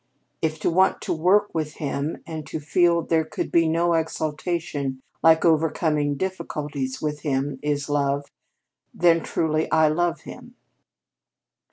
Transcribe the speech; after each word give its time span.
If 0.41 0.59
to 0.61 0.71
want 0.71 0.99
to 1.01 1.13
work 1.13 1.53
with 1.53 1.75
him, 1.75 2.23
and 2.25 2.43
to 2.47 2.59
feel 2.59 3.03
there 3.03 3.23
could 3.23 3.51
be 3.51 3.67
no 3.69 3.93
exultation 3.93 4.99
like 5.21 5.45
overcoming 5.45 6.15
difficulties 6.15 7.03
with 7.03 7.19
him, 7.21 7.59
is 7.61 7.87
love, 7.87 8.25
then 8.95 9.21
truly 9.23 9.69
I 9.71 9.89
love 9.89 10.21
him. 10.21 10.55